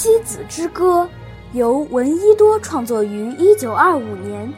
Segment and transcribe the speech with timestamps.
[0.00, 1.02] 妻子之歌》
[1.58, 4.48] 由闻一多创作于一九二五年。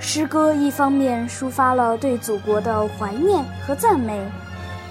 [0.00, 4.20] 诗歌一方面抒发了对祖国的怀念和赞美，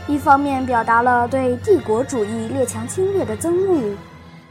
[0.08, 3.94] 一方面表达了对帝国主义列强侵略的憎恶。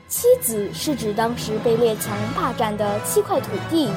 [0.08, 3.88] 妻子是指当时被列强霸占的七块土地：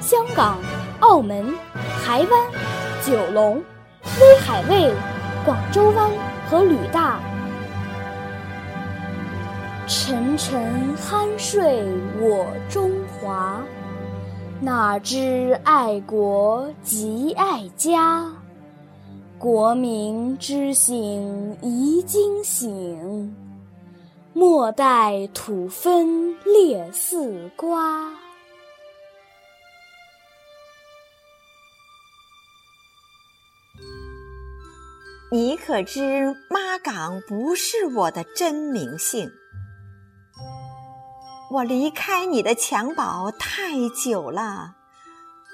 [0.00, 0.56] 香港、
[1.00, 1.54] 澳门、
[2.02, 2.30] 台湾、
[3.04, 3.62] 九龙、
[4.18, 4.90] 威海卫、
[5.44, 6.10] 广州湾
[6.48, 7.20] 和旅大。
[9.92, 11.82] 沉沉酣睡
[12.20, 13.60] 我中华，
[14.60, 18.32] 哪知爱国即爱家。
[19.36, 23.34] 国民之醒宜惊醒，
[24.32, 28.12] 莫待土分裂四瓜。
[35.32, 39.28] 你可知妈岗不是我的真名姓？
[41.50, 44.76] 我离开你的襁褓太久了，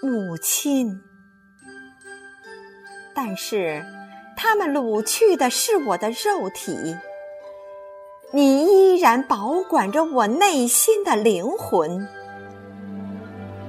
[0.02, 1.00] 母亲。
[3.14, 3.82] 但是，
[4.36, 6.94] 他们掳去的是我的肉体，
[8.30, 12.06] 你依然保管着我内心的灵魂。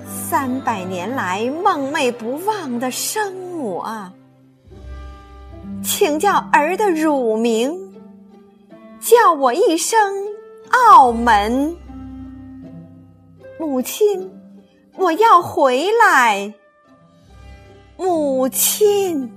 [0.06, 4.12] 三百年来梦寐不忘的生母啊，
[5.82, 7.74] 请叫儿的乳名，
[9.00, 9.98] 叫我一声
[10.72, 11.74] 澳门。
[13.60, 14.32] 母亲，
[14.96, 16.54] 我要回来。
[17.98, 19.32] 母亲，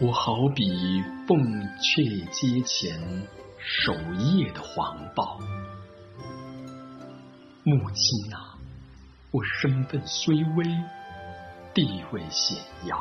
[0.00, 0.64] 我好比
[1.28, 1.38] 凤
[1.78, 2.98] 阙街前
[3.58, 5.38] 守夜的黄豹。
[7.64, 8.56] 母亲啊，
[9.30, 10.64] 我身份虽微，
[11.74, 12.56] 地位显
[12.86, 12.98] 要。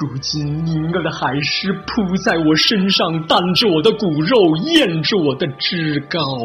[0.00, 6.38] 如今凝恶的海狮扑在我身上，担着我的骨肉，咽着我的脂膏。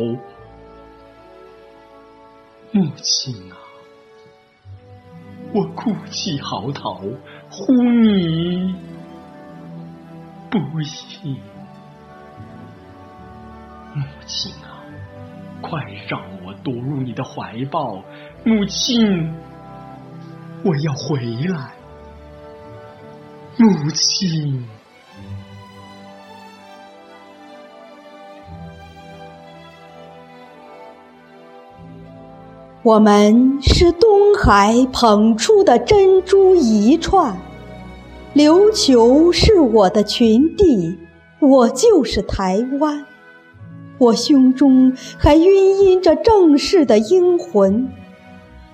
[2.73, 3.55] 母亲啊，
[5.53, 7.15] 我哭泣嚎啕，
[7.49, 8.75] 呼你
[10.51, 10.59] 不
[11.23, 11.37] 应。
[13.93, 14.83] 母亲啊，
[15.61, 18.03] 快让我躲入你的怀抱。
[18.43, 19.33] 母亲，
[20.65, 21.71] 我要回来。
[23.57, 24.65] 母亲，
[32.83, 37.37] 我们是东海捧出的珍珠一串，
[38.35, 40.99] 琉球是我的群地，
[41.39, 43.05] 我就是台湾。
[43.97, 47.87] 我胸中还晕吟着正式的英魂，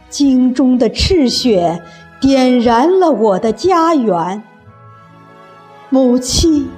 [0.09, 1.83] 京中的赤血
[2.19, 4.41] 点燃了我的家园。
[5.93, 6.71] 母亲，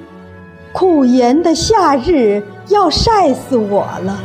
[0.72, 4.20] 酷炎的夏日要晒死我了。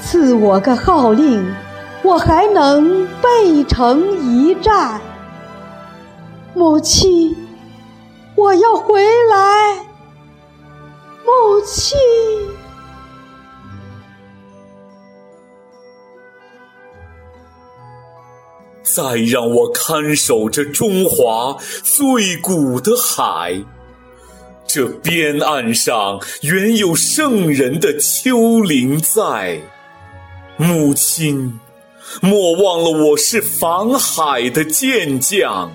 [0.00, 1.46] 赐我个号令，
[2.02, 4.98] 我还能背城一战。
[6.54, 7.36] 母亲，
[8.34, 9.74] 我要回来。
[11.22, 11.98] 母亲，
[18.92, 23.62] 再让我看守着中华最古的海，
[24.66, 29.60] 这边岸上原有圣人的丘陵在。
[30.56, 31.58] 母亲，
[32.20, 35.70] 莫忘了我是防海的健将，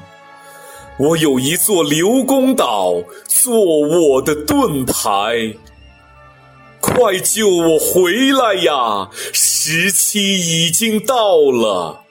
[0.99, 5.55] 我有一座刘公岛做我的盾牌。
[6.81, 9.09] 快救我回来呀！
[9.33, 12.04] 时期已经到了。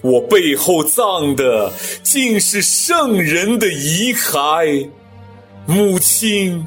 [0.00, 1.72] 我背后葬的
[2.02, 4.88] 竟是圣人的遗骸，
[5.66, 6.66] 母亲，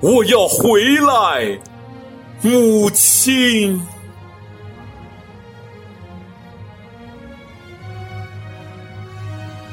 [0.00, 1.58] 我要回来，
[2.42, 3.80] 母亲。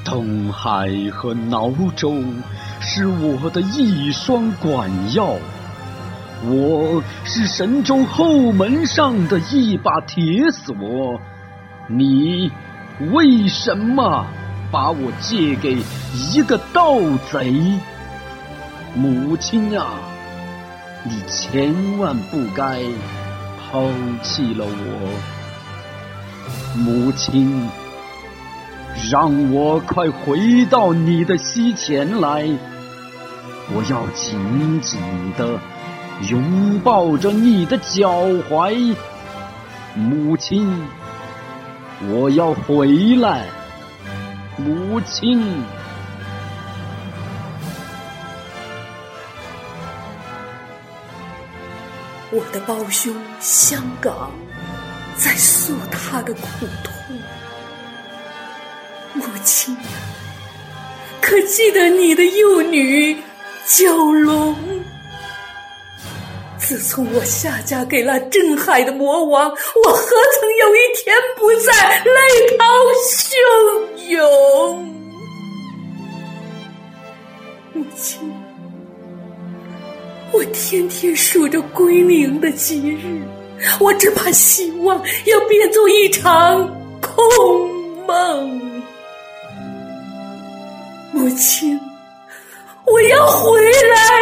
[0.06, 2.14] 东海和挠州
[2.80, 5.38] 是我的一双管钥，
[6.46, 11.20] 我是神州后门上的一把铁锁，
[11.90, 12.50] 你。
[13.12, 14.24] 为什么
[14.72, 15.78] 把我借给
[16.14, 17.00] 一个盗
[17.32, 17.52] 贼？
[18.96, 19.88] 母亲啊，
[21.04, 22.82] 你千万不该
[23.58, 23.90] 抛
[24.22, 25.10] 弃了我。
[26.76, 27.68] 母亲，
[29.12, 32.48] 让我快回到你的膝前来，
[33.74, 35.02] 我要紧紧
[35.36, 35.60] 的
[36.30, 38.96] 拥抱着你的脚踝，
[39.96, 40.72] 母亲。
[42.10, 43.48] 我要回来，
[44.58, 45.42] 母亲。
[52.32, 54.32] 我的胞兄香港
[55.16, 56.94] 在诉他的苦痛。
[59.14, 59.82] 母亲呀，
[61.22, 63.16] 可记得你的幼女
[63.68, 64.73] 蛟龙？
[66.74, 72.66] 自从我下嫁给了镇海的魔王，我何曾有一天不再泪涛
[73.06, 74.96] 汹涌？
[77.74, 78.20] 母亲，
[80.32, 83.22] 我天天数着归零的吉日，
[83.80, 86.68] 我只怕希望要变作一场
[87.00, 87.24] 空
[88.08, 88.82] 梦。
[91.12, 91.80] 母亲，
[92.88, 94.13] 我要回来，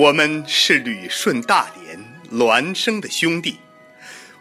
[0.00, 2.02] 我们是旅顺大连
[2.32, 3.58] 孪生的兄弟，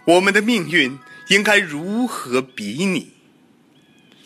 [0.06, 0.98] 我们的命运
[1.28, 3.12] 应该如何比拟？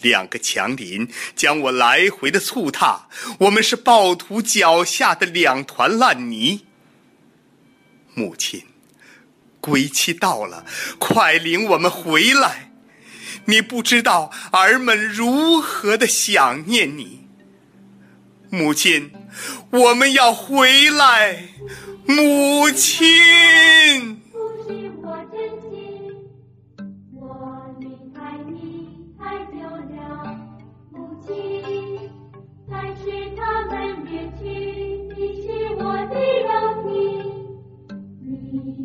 [0.03, 3.07] 两个强邻将我来回的促踏，
[3.39, 6.67] 我们是暴徒脚下的两团烂泥。
[8.13, 8.61] 母亲，
[9.59, 10.63] 归期到了，
[10.99, 12.71] 快领我们回来！
[13.45, 17.22] 你不知道儿们如何的想念你。
[18.53, 19.09] 母亲，
[19.71, 21.39] 我们要回来，
[22.05, 23.09] 母亲，
[24.31, 25.39] 母亲，我真
[27.15, 27.25] 我
[27.79, 29.57] 离开你太久
[29.95, 30.37] 了，
[30.91, 30.95] 母
[31.25, 31.33] 亲，
[32.69, 33.01] 但是
[33.35, 34.45] 他们去，
[35.41, 35.49] 是
[35.79, 36.53] 我的肉
[36.83, 36.93] 体，
[38.21, 38.29] 你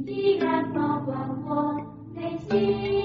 [0.07, 1.13] 依然保管
[1.47, 1.77] 我
[2.15, 2.19] 内
[2.49, 2.98] 心。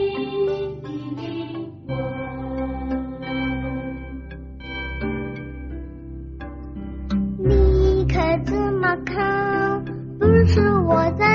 [10.93, 11.32] 我在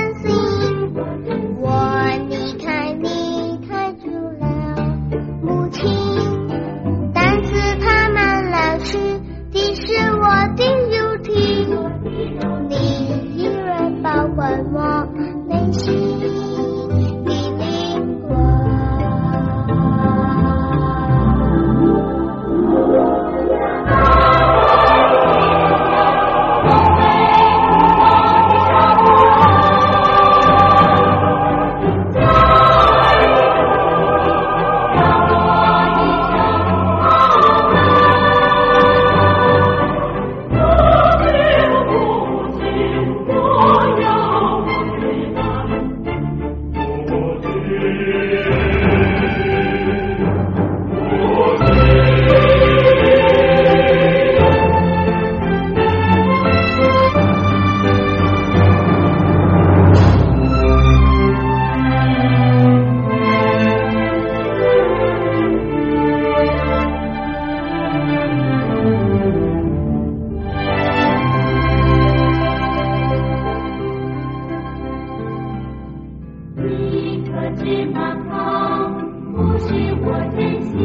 [77.48, 78.92] 我只忙，
[79.32, 79.72] 不是
[80.04, 80.76] 我珍惜，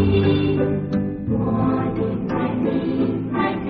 [1.27, 1.35] 我
[1.97, 2.31] 离开
[2.63, 2.63] 你
[3.33, 3.67] 太久。